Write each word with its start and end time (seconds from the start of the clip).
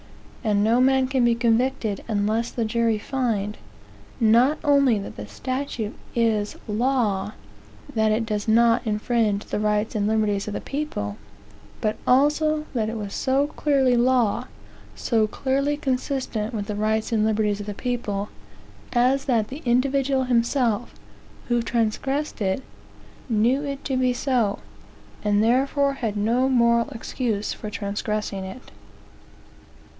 And 0.43 0.63
no 0.63 0.81
man 0.81 1.07
can 1.07 1.23
be 1.23 1.35
convicted 1.35 2.03
unless 2.07 2.49
the 2.49 2.65
jury 2.65 2.97
find, 2.97 3.59
not 4.19 4.57
only 4.63 4.97
that 4.97 5.15
the 5.15 5.27
statute 5.27 5.95
is 6.15 6.55
law, 6.67 7.33
that 7.93 8.11
it 8.11 8.25
does 8.25 8.47
not 8.47 8.81
infringe 8.87 9.45
the 9.45 9.59
rights 9.59 9.93
and 9.93 10.07
liberties 10.07 10.47
of 10.47 10.55
the 10.55 10.59
people, 10.59 11.17
but 11.81 11.97
also 12.07 12.65
that 12.73 12.89
it 12.89 12.97
was 12.97 13.13
so 13.13 13.45
clearly 13.45 13.95
law, 13.95 14.45
so 14.95 15.27
clearly 15.27 15.77
consistent 15.77 16.51
with 16.55 16.65
the 16.65 16.75
rights 16.75 17.11
and 17.11 17.23
liberties 17.23 17.59
of 17.59 17.67
the 17.67 17.75
people, 17.75 18.29
as 18.93 19.25
that 19.25 19.49
the 19.49 19.61
individual 19.65 20.23
himself, 20.23 20.95
who 21.49 21.61
transgressed 21.61 22.41
it, 22.41 22.63
knew 23.29 23.61
it 23.63 23.85
to 23.85 23.95
be 23.95 24.11
so, 24.13 24.57
and 25.23 25.43
therefore 25.43 25.93
had 26.01 26.17
no 26.17 26.49
moral 26.49 26.89
excuse 26.89 27.53
for 27.53 27.69
transgressing 27.69 28.43
it. 28.43 28.71